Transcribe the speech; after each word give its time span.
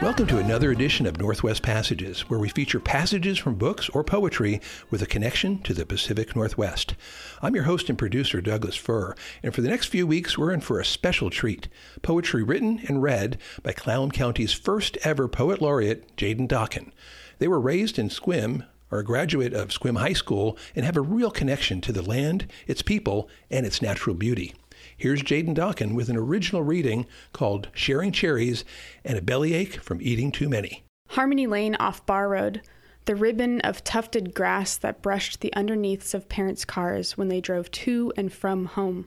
Welcome 0.00 0.28
to 0.28 0.38
another 0.38 0.70
edition 0.70 1.06
of 1.06 1.18
Northwest 1.18 1.64
Passages, 1.64 2.20
where 2.30 2.38
we 2.38 2.48
feature 2.48 2.78
passages 2.78 3.36
from 3.36 3.56
books 3.56 3.88
or 3.88 4.04
poetry 4.04 4.60
with 4.90 5.02
a 5.02 5.06
connection 5.06 5.60
to 5.62 5.74
the 5.74 5.84
Pacific 5.84 6.36
Northwest. 6.36 6.94
I'm 7.42 7.56
your 7.56 7.64
host 7.64 7.88
and 7.88 7.98
producer, 7.98 8.40
Douglas 8.40 8.76
Fir, 8.76 9.16
and 9.42 9.52
for 9.52 9.60
the 9.60 9.68
next 9.68 9.88
few 9.88 10.06
weeks, 10.06 10.38
we're 10.38 10.52
in 10.52 10.60
for 10.60 10.78
a 10.78 10.84
special 10.84 11.30
treat 11.30 11.66
poetry 12.00 12.44
written 12.44 12.80
and 12.86 13.02
read 13.02 13.38
by 13.64 13.72
Clallam 13.72 14.12
County's 14.12 14.52
first 14.52 14.96
ever 15.02 15.26
poet 15.26 15.60
laureate, 15.60 16.16
Jaden 16.16 16.46
Dokken. 16.46 16.92
They 17.40 17.48
were 17.48 17.60
raised 17.60 17.98
in 17.98 18.08
Sequim, 18.08 18.64
are 18.92 19.00
a 19.00 19.04
graduate 19.04 19.52
of 19.52 19.70
Sequim 19.70 19.98
High 19.98 20.12
School, 20.12 20.56
and 20.76 20.86
have 20.86 20.96
a 20.96 21.00
real 21.00 21.32
connection 21.32 21.80
to 21.80 21.92
the 21.92 22.02
land, 22.02 22.46
its 22.68 22.82
people, 22.82 23.28
and 23.50 23.66
its 23.66 23.82
natural 23.82 24.14
beauty. 24.14 24.54
Here's 24.96 25.22
Jaden 25.22 25.54
Dokken 25.54 25.94
with 25.94 26.08
an 26.08 26.16
original 26.16 26.62
reading 26.62 27.06
called 27.32 27.68
Sharing 27.72 28.12
Cherries 28.12 28.64
and 29.04 29.18
a 29.18 29.22
Bellyache 29.22 29.80
from 29.80 30.00
Eating 30.02 30.32
Too 30.32 30.48
Many. 30.48 30.84
Harmony 31.10 31.46
Lane 31.46 31.74
off 31.76 32.04
Bar 32.06 32.28
Road, 32.28 32.62
the 33.04 33.16
ribbon 33.16 33.60
of 33.62 33.82
tufted 33.84 34.34
grass 34.34 34.76
that 34.76 35.00
brushed 35.02 35.40
the 35.40 35.52
underneaths 35.54 36.14
of 36.14 36.28
parents' 36.28 36.64
cars 36.64 37.16
when 37.16 37.28
they 37.28 37.40
drove 37.40 37.70
to 37.70 38.12
and 38.16 38.32
from 38.32 38.66
home. 38.66 39.06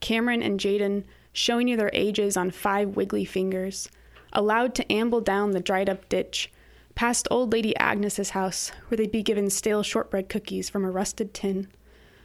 Cameron 0.00 0.42
and 0.42 0.58
Jaden, 0.58 1.04
showing 1.32 1.68
you 1.68 1.76
their 1.76 1.90
ages 1.92 2.36
on 2.36 2.50
five 2.50 2.96
wiggly 2.96 3.24
fingers, 3.24 3.90
allowed 4.32 4.74
to 4.74 4.92
amble 4.92 5.20
down 5.20 5.50
the 5.50 5.60
dried 5.60 5.88
up 5.88 6.08
ditch, 6.08 6.50
past 6.94 7.28
old 7.30 7.52
lady 7.52 7.76
Agnes's 7.76 8.30
house, 8.30 8.70
where 8.88 8.96
they'd 8.96 9.12
be 9.12 9.22
given 9.22 9.50
stale 9.50 9.82
shortbread 9.82 10.28
cookies 10.28 10.70
from 10.70 10.84
a 10.84 10.90
rusted 10.90 11.34
tin, 11.34 11.68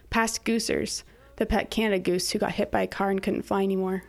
past 0.08 0.44
Goosers, 0.44 1.02
the 1.36 1.46
pet 1.46 1.70
Canada 1.70 1.98
goose 1.98 2.30
who 2.30 2.38
got 2.38 2.52
hit 2.52 2.70
by 2.70 2.82
a 2.82 2.86
car 2.86 3.10
and 3.10 3.22
couldn't 3.22 3.42
fly 3.42 3.62
anymore. 3.62 4.04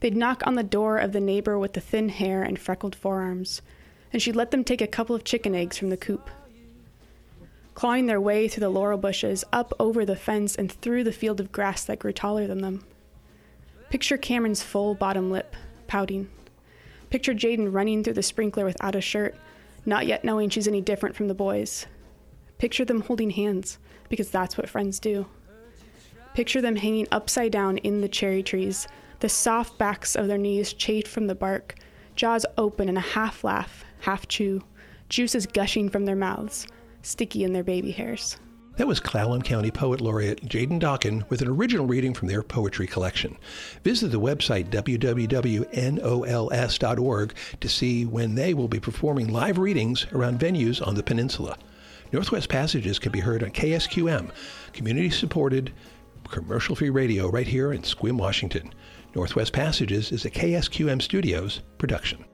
They'd 0.00 0.16
knock 0.16 0.42
on 0.46 0.54
the 0.54 0.62
door 0.62 0.98
of 0.98 1.12
the 1.12 1.20
neighbor 1.20 1.58
with 1.58 1.72
the 1.72 1.80
thin 1.80 2.10
hair 2.10 2.42
and 2.42 2.58
freckled 2.58 2.94
forearms, 2.94 3.62
and 4.12 4.20
she'd 4.20 4.36
let 4.36 4.50
them 4.50 4.64
take 4.64 4.80
a 4.80 4.86
couple 4.86 5.16
of 5.16 5.24
chicken 5.24 5.54
eggs 5.54 5.78
from 5.78 5.90
the 5.90 5.96
coop. 5.96 6.28
Clawing 7.74 8.06
their 8.06 8.20
way 8.20 8.48
through 8.48 8.62
the 8.62 8.68
laurel 8.68 8.98
bushes, 8.98 9.44
up 9.52 9.72
over 9.78 10.04
the 10.04 10.16
fence, 10.16 10.54
and 10.54 10.72
through 10.72 11.04
the 11.04 11.12
field 11.12 11.40
of 11.40 11.52
grass 11.52 11.84
that 11.84 11.98
grew 11.98 12.12
taller 12.12 12.46
than 12.46 12.62
them. 12.62 12.84
Picture 13.90 14.16
Cameron's 14.16 14.62
full 14.62 14.94
bottom 14.94 15.30
lip, 15.30 15.54
pouting. 15.86 16.28
Picture 17.10 17.34
Jaden 17.34 17.72
running 17.72 18.02
through 18.02 18.14
the 18.14 18.22
sprinkler 18.22 18.64
without 18.64 18.94
a 18.96 19.00
shirt, 19.00 19.34
not 19.84 20.06
yet 20.06 20.24
knowing 20.24 20.50
she's 20.50 20.66
any 20.66 20.80
different 20.80 21.14
from 21.14 21.28
the 21.28 21.34
boys. 21.34 21.86
Picture 22.58 22.84
them 22.84 23.02
holding 23.02 23.30
hands, 23.30 23.78
because 24.08 24.30
that's 24.30 24.56
what 24.56 24.68
friends 24.68 24.98
do. 24.98 25.26
Picture 26.36 26.60
them 26.60 26.76
hanging 26.76 27.08
upside 27.10 27.50
down 27.50 27.78
in 27.78 28.02
the 28.02 28.08
cherry 28.10 28.42
trees, 28.42 28.86
the 29.20 29.28
soft 29.28 29.78
backs 29.78 30.14
of 30.14 30.28
their 30.28 30.36
knees 30.36 30.74
chafed 30.74 31.08
from 31.08 31.28
the 31.28 31.34
bark, 31.34 31.76
jaws 32.14 32.44
open 32.58 32.90
in 32.90 32.98
a 32.98 33.00
half 33.00 33.42
laugh, 33.42 33.86
half 34.00 34.28
chew, 34.28 34.62
juices 35.08 35.46
gushing 35.46 35.88
from 35.88 36.04
their 36.04 36.14
mouths, 36.14 36.66
sticky 37.00 37.42
in 37.42 37.54
their 37.54 37.64
baby 37.64 37.90
hairs. 37.90 38.36
That 38.76 38.86
was 38.86 39.00
Clallam 39.00 39.44
County 39.44 39.70
Poet 39.70 40.02
Laureate 40.02 40.46
Jaden 40.46 40.78
Dokken 40.78 41.26
with 41.30 41.40
an 41.40 41.48
original 41.48 41.86
reading 41.86 42.12
from 42.12 42.28
their 42.28 42.42
poetry 42.42 42.86
collection. 42.86 43.38
Visit 43.82 44.08
the 44.08 44.20
website 44.20 44.68
www.nols.org 44.68 45.64
to 47.60 47.68
see 47.70 48.04
when 48.04 48.34
they 48.34 48.52
will 48.52 48.68
be 48.68 48.78
performing 48.78 49.32
live 49.32 49.56
readings 49.56 50.06
around 50.12 50.38
venues 50.38 50.86
on 50.86 50.96
the 50.96 51.02
peninsula. 51.02 51.56
Northwest 52.12 52.50
Passages 52.50 52.98
can 52.98 53.10
be 53.10 53.20
heard 53.20 53.42
on 53.42 53.50
KSQM, 53.50 54.30
community 54.74 55.08
supported 55.08 55.72
commercial 56.26 56.76
free 56.76 56.90
radio 56.90 57.28
right 57.28 57.46
here 57.46 57.72
in 57.72 57.82
Sequim, 57.82 58.18
Washington. 58.18 58.72
Northwest 59.14 59.52
Passages 59.52 60.12
is 60.12 60.24
a 60.24 60.30
KSQM 60.30 61.00
Studios 61.00 61.62
production. 61.78 62.24